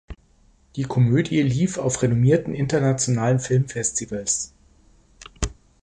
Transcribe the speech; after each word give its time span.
Die 0.77 0.81
Komödie 0.85 1.43
lief 1.43 1.77
auf 1.77 2.01
renommierten 2.01 2.55
internationalen 2.55 3.39
Filmfestivals. 3.39 4.51